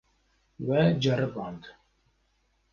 We 0.69 0.79
ceriband. 1.07 1.71